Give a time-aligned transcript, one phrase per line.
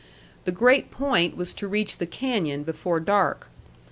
[0.45, 3.49] The great point was to reach the canyon before dark.